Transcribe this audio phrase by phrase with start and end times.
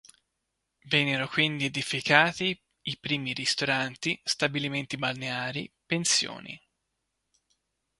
[0.87, 6.59] Vennero quindi edificati i primi ristoranti, stabilimenti balneari, pensioni.